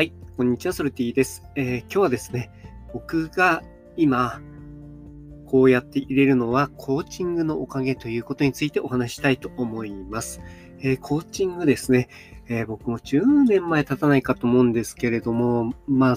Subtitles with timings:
[0.00, 2.50] はい、こんにちは、ソルティです、えー、今日はですね、
[2.94, 3.62] 僕が
[3.98, 4.40] 今、
[5.44, 10.40] こうやって入れるのはコーチングのおかげということについてお話したいと思います。
[10.78, 12.08] えー、コーチングですね、
[12.48, 16.16] えー、僕も10年前経たないかと思うんですけれども、まあ、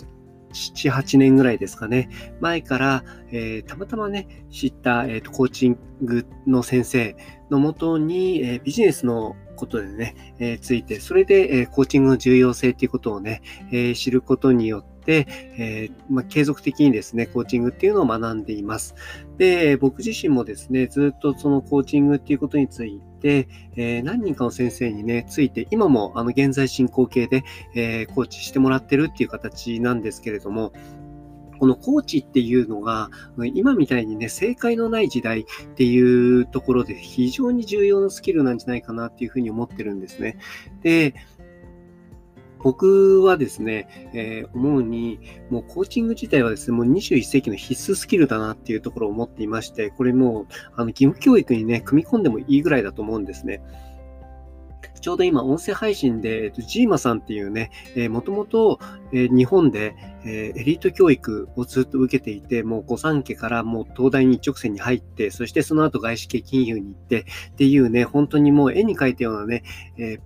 [0.54, 2.08] 7、8年ぐらいですかね。
[2.40, 7.18] 前から、えー、たまたまね、知った、えーと、コーチングの先生
[7.50, 15.28] のもとに、えー、ビジネスのことでね、えー、ついて、それで、えー、コーチングの重要性っていうことをね、えー、知ることによって、
[15.58, 18.96] えまあ、継続的にですね、コーチングっていうのを学んでいます。
[19.38, 27.44] で、僕自身もですね、ずっとそのコーチングっていうことについて、え何人かの先生にね、ついて、今もあの現在進行形で、
[27.76, 30.72] えコーチしてもらってるっていう形なんですけれども、
[31.60, 33.10] このコーチっていうのが、
[33.54, 35.46] 今みたいにね、正解のない時代っ
[35.76, 40.38] ていうところで非常に重要なスキルなんじゃないかなっていうふうに思ってるんですね。
[40.82, 41.16] で、
[42.64, 53.62] 僕はですね、えー、思うに、もうコーチング自体はですね、もう21世紀の必須スキルだなっていうところを思っていまして、これもう、あの、義務教育にね、組み込んでもいいぐらいだと思うんですね。
[55.02, 58.80] ちょうど今、音声配信で、えっと、ジーマさんっていうね、えー、もともと、
[59.12, 59.96] えー、日本で、
[60.26, 69.64] えー、エリート教育をずっと受けていて、もう御三家からもう東大に一直線に入って、そしてその後外資系金融に行ってっていうね、本当にもう絵に描いたようなね、
[69.98, 70.20] え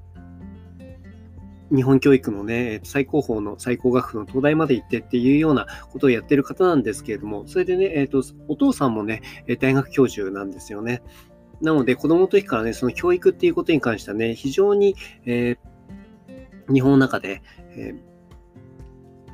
[1.70, 9.22] 日本教育のね、最高峰の最高学府の東大まで行ってっていうようなことをやってる方なんですけれども、それでね、えっ、と、お父さんもね、
[9.60, 11.02] 大学教授なんですよね。
[11.62, 18.17] なので、子供の時からね、その教育っていうことに関してはね、非常に、えー、日本の中で、えー、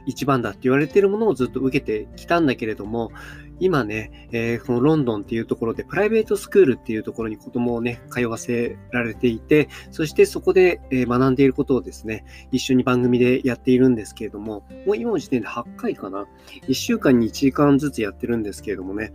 [0.05, 3.11] 一番だって言われてるものをずっと受けてきたんだけれども、
[3.59, 16.27] 今ね、えー、このロンドンっていうところでプライベートスクールっていうところに子供をね、通わせられていて、そしてそこで、え学んでいることをですね、一緒に番組でやっているんですけれども、もう今の時点で8回かな
[16.67, 19.13] ？1週間に1時間ずつやってるんですけれどもね、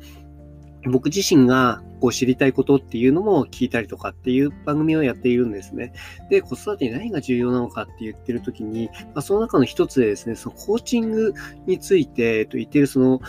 [0.84, 5.92] 僕自身がこう知りたいことっていうのも聞いたりとかっていう番組をやっているんですね。
[6.30, 11.34] で、子育てに何が重要なのかって言ってるときに、まあ、その中の一つでですね、そのコーチング
[11.66, 13.20] について、と、言ってるその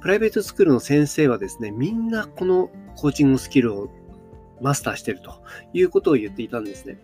[0.00, 3.88] プライベートスクールの先生はですね、みんなこのコーチングスキルを
[4.60, 5.42] マスターしてると
[5.72, 6.98] いうことを言っていたんですね。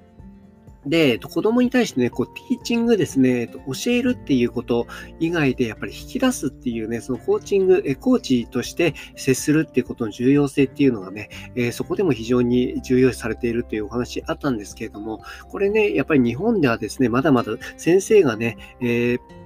[0.86, 4.86] で、子供に対してね、こう、ティーチングですね、教えるっていうこと
[5.20, 19.41] 以外で、やっぱり引き出すっていうね、そのコーチング、コーチとして接するっていうことの重要性っていうのがね、えそこでも非常に重要視されているというお話あったんですけれども、これね、やっぱり日本ではですね、まだまだ先生がね、えー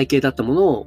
[0.00, 0.86] 体系だったものを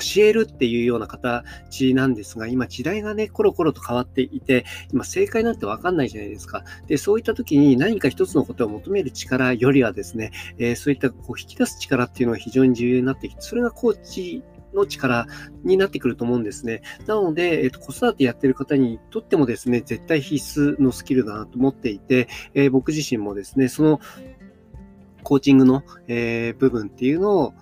[0.00, 6.64] 教えるっていうような形なんですが、今時代がね、コロコロと変わっていて、今正解なんてわかんないじゃないですか。
[6.86, 15.26] で、そういった時に何か一つのことを求める力よりはですね、えー、そういったこう引き出す力っていうのが非常に重要になってきて、それがコーチの力
[15.64, 16.82] になってくると思うんですね。
[17.06, 24.00] なので、えっ、と、子育てやってる方にとってもですね、絶対必須のスキルだなと思っていて、えー、僕自身もですね、その
[25.22, 27.54] コーチングの、えー、部分っていうのを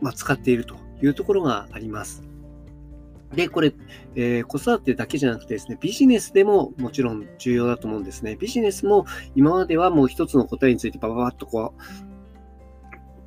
[0.00, 2.22] ま、使っているというところがあります。
[3.34, 3.74] で、これ、
[4.14, 8.36] えー、子育てだけじゃなくてですね、ビジネスでももちろん重要だと思うんですね。
[8.36, 11.82] ビジネスも今まではもう一つの答えについてバババッとこう、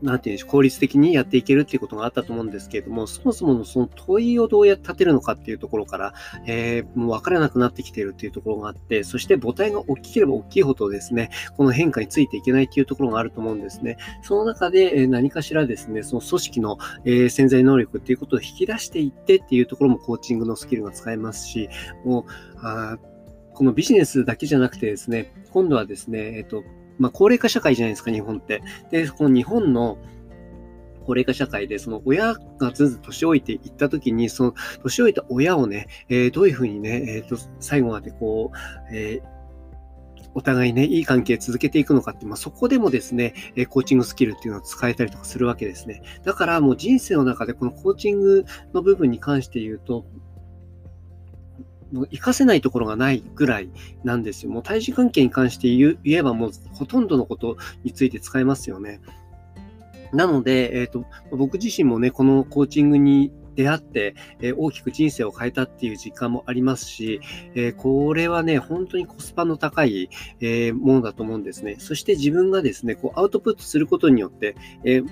[0.02, 6.14] なんていうんでしょう、効率的にやっていけるっていうことがあったと思うんですけれども、そもそものその問いをどうやって立てるのかっていうところから、
[6.46, 13.98] えー、もう分からなくなってきているっていうところがあって、そして母体が大きければ大きいほどですね、この変化についていけないっていうところがあると思うんですね。
[14.24, 21.70] その中で何かしらですね、その組織の、え潜在能力っていうことを引き出していってっていうところもコーチングのスキルが使えますし、
[22.06, 22.24] もう、
[22.62, 22.98] あ
[23.54, 26.64] このビジネスだけじゃなくてですね、今度はですね、えっと、
[27.00, 28.62] まあ、高齢化社会じゃないですか、日本って。
[28.92, 29.98] で、この日本の
[31.06, 39.40] 高齢化社会で、その親がずんずん年老いていったときに、その年老いた親をね、えー、どういうふうにね、え、ー、と、最後までこう、えー
[40.36, 46.02] お互いね、いい関係続けていくのかって、まあ、そこでもですね、えコーチングスキルっていうのを使えたりとかするわけですね。
[46.24, 50.06] だからもう人生の中でこのコーチングの部分に関して言うと、
[51.91, 53.69] もう活かせないところがないぐらい
[54.03, 54.51] なんですよ。
[54.51, 59.01] もう対人関係に関して言えばもうほとんどのことについて使えますよね。
[60.13, 67.21] なので、えっ、ー、と、僕自身もね、このコーチングに出会って、えー、大きく人生を変えたっていう実感もありますし、
[67.53, 70.09] えー、これはね、本当にコスパの高い、
[70.39, 71.75] えものだと思うんですね。
[71.77, 75.03] そして自分がですね、こうアウトプットすることによって、え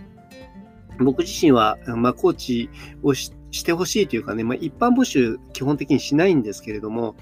[0.99, 2.69] 僕自身は、まあ、コーチ
[3.03, 7.15] をししてほしいというかね、まあ、一般募集基本的にしないんですけれども、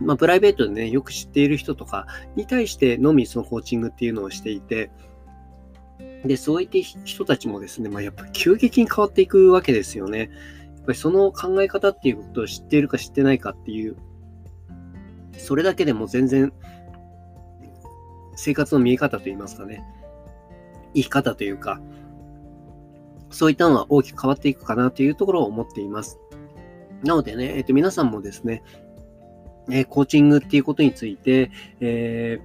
[0.00, 2.06] まあ、プライベートでね、よく知っている人とか
[2.36, 4.90] に対してのみそのコーチングっていうのをしていて、
[6.24, 10.30] で、そういった人たちもですね、まあ、やっぱ急激に変わっていくわけですよね。
[10.76, 13.96] やっぱりその考え方っていうことを知っているか知ってないかっていう、
[15.38, 16.52] それだけでも全然
[18.36, 19.82] 生活の見え方といいますかね、
[20.94, 21.80] 生き方というか、
[23.30, 26.18] そういったのは大きく変わっていくかなというところを思っています。
[27.04, 28.62] なのでね、えっ、と、皆さんもですね、
[29.70, 31.50] え、コーチングっていうことについて、
[31.80, 32.40] え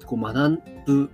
[0.00, 1.10] ー、こう学ぶ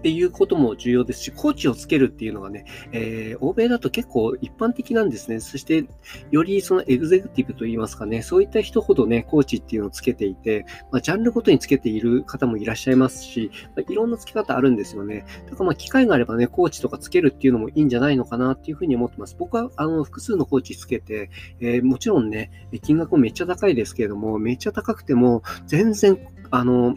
[0.00, 5.40] っていうことも重要ですし、コーチをつけるっていうのがね、えー、欧米だと結構一般的なんですね。
[5.40, 5.84] そして、
[6.30, 15.26] よりそのエグゼクティブといいますかね、そういった人ほどね、コーチっていうのをつけていて、まあ、ジャンルごとにつけている方もいらっしゃいますし、まあ、いろんなつけ方あるんですよね。
[15.44, 19.36] だからまあ、機会があればね、コーチとかつけるっていうのもいいんじゃないのかなっていうふうに思ってます。
[19.38, 21.28] 僕は、あの、複数のコーチつけて、
[21.60, 22.50] えー、もちろんね、
[22.80, 26.18] 金額もめっちゃ高いですけれども、めっちゃ高くても、全然、
[26.50, 26.96] あの、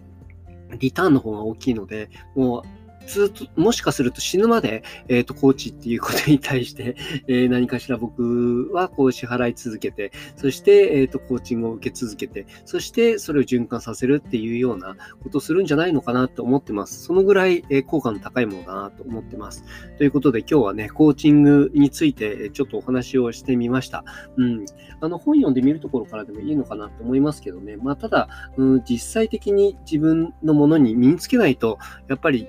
[0.80, 6.96] リターンの方が大きいので、もう、ずっと、もしかすると死ぬまで、えっ、ー、と、コーチっていうことに対して、
[7.28, 17.04] えー、何かしら僕はこう支払い続けて、そして、えっ、ー、と、コーチングを受け続けて、そしてそれを循環させるっていうようなことをするんじゃないのかなと思ってます。
[17.04, 19.64] そのぐらい、え効果の高いものだなと思ってます。
[19.98, 24.04] ということで今日はね、コーチングについてちょっとお話をしてみました。
[24.38, 24.66] うん。
[25.02, 27.78] あの、本読んでみるところからでもいいのかなと思いますけどね。
[27.78, 31.78] まあ、ただ、うん、実際的に自分のものに身につけないと、
[32.08, 32.48] やっぱり、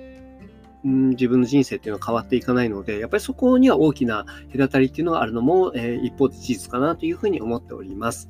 [0.85, 8.29] 自分の人生っていうのは変わっていかないので、やっぱりそこには大きな隔たりっていうのがあるのも、えー、一方で事実かなというふうに思っております。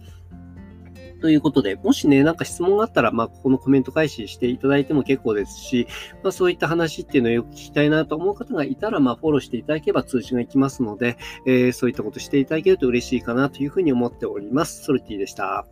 [1.21, 5.87] ということで、もしね、なんか質問があったら、まあ、ここのコメント返ししていただいても結構ですし、
[6.23, 14.83] まあ、そういった話っていうのをよく聞きたいなと思う方がいたら、まあ、フォローしていただければ通知がいきますので、えー、そういったことしていただけると嬉しいかなというふうに思っております。
[14.83, 15.65] ソルティでした。